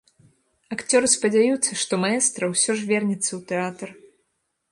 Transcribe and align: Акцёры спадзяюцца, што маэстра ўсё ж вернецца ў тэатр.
Акцёры 0.75 1.09
спадзяюцца, 1.15 1.71
што 1.83 1.93
маэстра 2.05 2.43
ўсё 2.53 2.71
ж 2.79 2.89
вернецца 2.95 3.27
ў 3.27 3.41
тэатр. 3.51 3.89